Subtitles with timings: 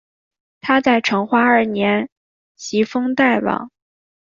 [0.61, 2.09] 他在成化二年
[2.55, 3.69] 袭封代王。